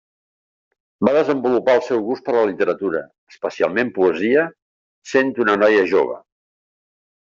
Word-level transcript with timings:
Va 1.09 1.13
desenvolupar 1.17 1.75
el 1.81 1.83
seu 1.91 2.01
gust 2.07 2.25
per 2.31 2.35
la 2.39 2.47
literatura, 2.53 3.03
especialment 3.35 3.95
poesia, 4.01 4.49
sent 5.15 5.35
una 5.49 5.61
noia 5.65 5.89
jove. 5.97 6.23